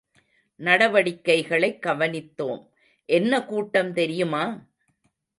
நடவடிக்கைகளைக் 0.59 1.81
கவனித்தோம் 1.81 2.61
என்ன 3.09 3.43
கூட்டம் 3.45 3.93
தெரியுமா? 3.93 4.43